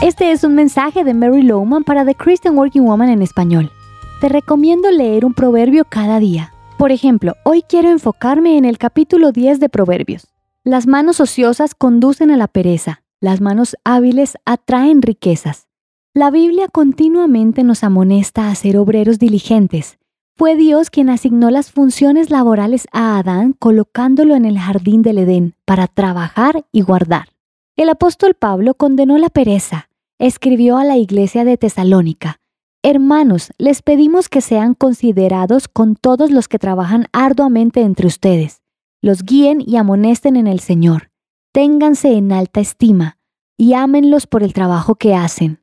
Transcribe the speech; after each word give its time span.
Este 0.00 0.30
es 0.30 0.44
un 0.44 0.54
mensaje 0.54 1.02
de 1.02 1.12
Mary 1.12 1.42
Lowman 1.42 1.82
para 1.82 2.04
The 2.04 2.14
Christian 2.14 2.56
Working 2.56 2.84
Woman 2.84 3.08
en 3.08 3.20
español. 3.20 3.72
Te 4.20 4.28
recomiendo 4.28 4.92
leer 4.92 5.24
un 5.24 5.34
proverbio 5.34 5.84
cada 5.84 6.20
día. 6.20 6.52
Por 6.78 6.92
ejemplo, 6.92 7.34
hoy 7.44 7.62
quiero 7.62 7.90
enfocarme 7.90 8.56
en 8.56 8.64
el 8.64 8.78
capítulo 8.78 9.32
10 9.32 9.58
de 9.58 9.68
Proverbios. 9.68 10.28
Las 10.62 10.86
manos 10.86 11.18
ociosas 11.20 11.74
conducen 11.74 12.30
a 12.30 12.36
la 12.36 12.46
pereza, 12.46 13.02
las 13.20 13.40
manos 13.40 13.76
hábiles 13.82 14.38
atraen 14.44 15.02
riquezas. 15.02 15.66
La 16.14 16.30
Biblia 16.30 16.68
continuamente 16.68 17.64
nos 17.64 17.82
amonesta 17.82 18.50
a 18.50 18.54
ser 18.54 18.76
obreros 18.76 19.18
diligentes. 19.18 19.98
Fue 20.36 20.54
Dios 20.54 20.90
quien 20.90 21.10
asignó 21.10 21.50
las 21.50 21.72
funciones 21.72 22.30
laborales 22.30 22.86
a 22.92 23.18
Adán 23.18 23.52
colocándolo 23.52 24.36
en 24.36 24.44
el 24.44 24.60
jardín 24.60 25.02
del 25.02 25.18
Edén 25.18 25.54
para 25.64 25.88
trabajar 25.88 26.64
y 26.70 26.82
guardar. 26.82 27.30
El 27.74 27.88
apóstol 27.88 28.34
Pablo 28.34 28.74
condenó 28.74 29.18
la 29.18 29.28
pereza. 29.28 29.87
Escribió 30.20 30.78
a 30.78 30.84
la 30.84 30.96
iglesia 30.96 31.44
de 31.44 31.56
Tesalónica, 31.56 32.40
Hermanos, 32.82 33.52
les 33.56 33.82
pedimos 33.82 34.28
que 34.28 34.40
sean 34.40 34.74
considerados 34.74 35.68
con 35.68 35.94
todos 35.94 36.32
los 36.32 36.48
que 36.48 36.58
trabajan 36.58 37.06
arduamente 37.12 37.82
entre 37.82 38.08
ustedes, 38.08 38.60
los 39.00 39.22
guíen 39.22 39.62
y 39.64 39.76
amonesten 39.76 40.34
en 40.34 40.48
el 40.48 40.58
Señor, 40.58 41.12
ténganse 41.52 42.14
en 42.16 42.32
alta 42.32 42.58
estima 42.58 43.18
y 43.56 43.74
ámenlos 43.74 44.26
por 44.26 44.42
el 44.42 44.54
trabajo 44.54 44.96
que 44.96 45.14
hacen. 45.14 45.62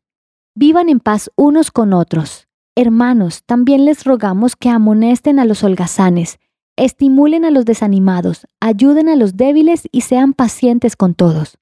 Vivan 0.55 0.87
en 0.87 1.01
paz 1.01 1.29
unos 1.35 1.69
con 1.69 1.91
otros. 1.91 2.47
Hermanos, 2.77 3.43
también 3.45 3.83
les 3.83 4.05
rogamos 4.05 4.55
que 4.55 4.69
amonesten 4.69 5.37
a 5.39 5.43
los 5.43 5.65
holgazanes, 5.65 6.39
estimulen 6.77 7.43
a 7.43 7.51
los 7.51 7.65
desanimados, 7.65 8.47
ayuden 8.61 9.09
a 9.09 9.17
los 9.17 9.35
débiles 9.35 9.89
y 9.91 10.01
sean 10.01 10.31
pacientes 10.31 10.95
con 10.95 11.13
todos. 11.13 11.57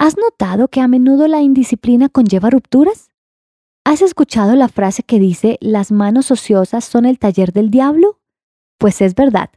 ¿Has 0.00 0.16
notado 0.16 0.68
que 0.68 0.80
a 0.80 0.86
menudo 0.86 1.26
la 1.26 1.42
indisciplina 1.42 2.08
conlleva 2.08 2.50
rupturas? 2.50 3.10
¿Has 3.84 4.00
escuchado 4.00 4.54
la 4.54 4.68
frase 4.68 5.02
que 5.02 5.18
dice 5.18 5.58
las 5.60 5.90
manos 5.90 6.30
ociosas 6.30 6.84
son 6.84 7.04
el 7.04 7.18
taller 7.18 7.52
del 7.52 7.68
diablo? 7.68 8.20
Pues 8.78 9.00
es 9.00 9.16
verdad. 9.16 9.50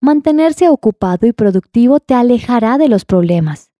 Mantenerse 0.00 0.70
ocupado 0.70 1.26
y 1.26 1.32
productivo 1.34 2.00
te 2.00 2.14
alejará 2.14 2.78
de 2.78 2.88
los 2.88 3.04
problemas. 3.04 3.70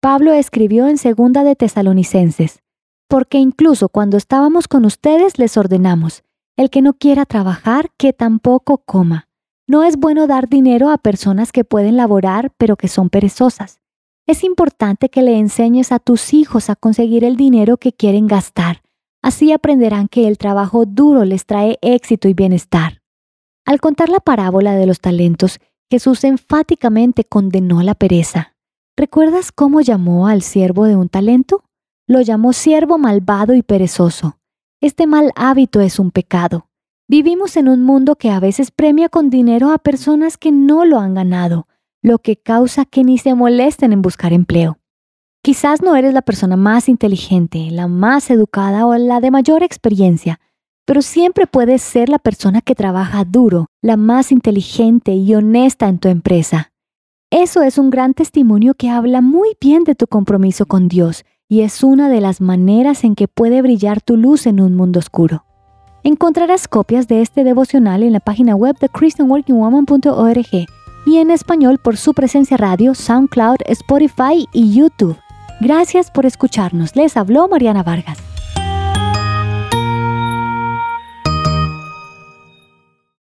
Pablo 0.00 0.32
escribió 0.32 0.88
en 0.88 0.96
segunda 0.96 1.44
de 1.44 1.54
Tesalonicenses, 1.54 2.62
porque 3.06 3.36
incluso 3.36 3.90
cuando 3.90 4.16
estábamos 4.16 4.68
con 4.68 4.86
ustedes 4.86 5.38
les 5.38 5.58
ordenamos, 5.58 6.24
el 6.56 6.70
que 6.70 6.80
no 6.80 6.94
quiera 6.94 7.26
trabajar, 7.26 7.90
que 7.98 8.14
tampoco 8.14 8.78
coma. 8.78 9.28
No 9.66 9.84
es 9.84 9.98
bueno 9.98 10.26
dar 10.26 10.48
dinero 10.48 10.88
a 10.90 10.96
personas 10.96 11.52
que 11.52 11.64
pueden 11.64 11.98
laborar 11.98 12.52
pero 12.56 12.76
que 12.76 12.88
son 12.88 13.10
perezosas. 13.10 13.80
Es 14.28 14.44
importante 14.44 15.08
que 15.08 15.22
le 15.22 15.38
enseñes 15.38 15.90
a 15.90 15.98
tus 15.98 16.34
hijos 16.34 16.68
a 16.68 16.76
conseguir 16.76 17.24
el 17.24 17.36
dinero 17.36 17.78
que 17.78 17.94
quieren 17.94 18.26
gastar. 18.26 18.82
Así 19.22 19.52
aprenderán 19.52 20.06
que 20.06 20.28
el 20.28 20.36
trabajo 20.36 20.84
duro 20.84 21.24
les 21.24 21.46
trae 21.46 21.78
éxito 21.80 22.28
y 22.28 22.34
bienestar. 22.34 23.00
Al 23.64 23.80
contar 23.80 24.10
la 24.10 24.20
parábola 24.20 24.74
de 24.74 24.84
los 24.84 25.00
talentos, 25.00 25.60
Jesús 25.90 26.24
enfáticamente 26.24 27.24
condenó 27.24 27.82
la 27.82 27.94
pereza. 27.94 28.54
¿Recuerdas 28.98 29.50
cómo 29.50 29.80
llamó 29.80 30.28
al 30.28 30.42
siervo 30.42 30.84
de 30.84 30.96
un 30.96 31.08
talento? 31.08 31.64
Lo 32.06 32.20
llamó 32.20 32.52
siervo 32.52 32.98
malvado 32.98 33.54
y 33.54 33.62
perezoso. 33.62 34.36
Este 34.82 35.06
mal 35.06 35.32
hábito 35.36 35.80
es 35.80 35.98
un 35.98 36.10
pecado. 36.10 36.68
Vivimos 37.08 37.56
en 37.56 37.66
un 37.66 37.82
mundo 37.82 38.16
que 38.16 38.28
a 38.28 38.40
veces 38.40 38.72
premia 38.72 39.08
con 39.08 39.30
dinero 39.30 39.72
a 39.72 39.78
personas 39.78 40.36
que 40.36 40.52
no 40.52 40.84
lo 40.84 40.98
han 40.98 41.14
ganado, 41.14 41.66
lo 42.08 42.18
que 42.18 42.36
causa 42.36 42.84
que 42.86 43.04
ni 43.04 43.18
se 43.18 43.34
molesten 43.34 43.92
en 43.92 44.02
buscar 44.02 44.32
empleo. 44.32 44.78
Quizás 45.42 45.82
no 45.82 45.94
eres 45.94 46.14
la 46.14 46.22
persona 46.22 46.56
más 46.56 46.88
inteligente, 46.88 47.68
la 47.70 47.86
más 47.86 48.30
educada 48.30 48.86
o 48.86 48.96
la 48.96 49.20
de 49.20 49.30
mayor 49.30 49.62
experiencia, 49.62 50.40
pero 50.86 51.02
siempre 51.02 51.46
puedes 51.46 51.82
ser 51.82 52.08
la 52.08 52.18
persona 52.18 52.62
que 52.62 52.74
trabaja 52.74 53.24
duro, 53.24 53.66
la 53.82 53.96
más 53.96 54.32
inteligente 54.32 55.12
y 55.12 55.34
honesta 55.34 55.86
en 55.86 55.98
tu 55.98 56.08
empresa. 56.08 56.72
Eso 57.30 57.62
es 57.62 57.76
un 57.76 57.90
gran 57.90 58.14
testimonio 58.14 58.72
que 58.72 58.88
habla 58.88 59.20
muy 59.20 59.50
bien 59.60 59.84
de 59.84 59.94
tu 59.94 60.06
compromiso 60.06 60.64
con 60.64 60.88
Dios 60.88 61.26
y 61.46 61.60
es 61.60 61.84
una 61.84 62.08
de 62.08 62.22
las 62.22 62.40
maneras 62.40 63.04
en 63.04 63.14
que 63.14 63.28
puede 63.28 63.60
brillar 63.60 64.00
tu 64.00 64.16
luz 64.16 64.46
en 64.46 64.60
un 64.60 64.74
mundo 64.74 64.98
oscuro. 64.98 65.44
Encontrarás 66.04 66.68
copias 66.68 67.06
de 67.06 67.20
este 67.20 67.44
devocional 67.44 68.02
en 68.02 68.14
la 68.14 68.20
página 68.20 68.56
web 68.56 68.78
de 68.78 68.88
christianworkingwoman.org 68.88 70.77
y 71.06 71.18
en 71.18 71.30
español 71.30 71.78
por 71.78 71.96
su 71.96 72.14
presencia 72.14 72.56
radio, 72.56 72.94
SoundCloud, 72.94 73.58
Spotify 73.66 74.48
y 74.52 74.74
YouTube. 74.74 75.16
Gracias 75.60 76.10
por 76.10 76.26
escucharnos. 76.26 76.94
Les 76.94 77.16
habló 77.16 77.48
Mariana 77.48 77.82
Vargas. 77.82 78.27